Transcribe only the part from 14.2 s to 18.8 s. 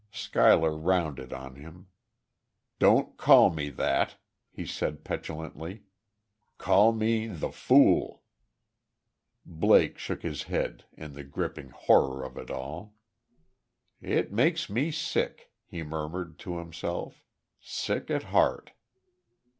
makes me sick," he murmured, to himself, "sick at heart!"